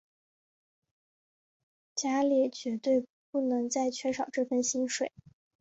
[1.93, 5.11] 家里绝对不能再缺少这份薪水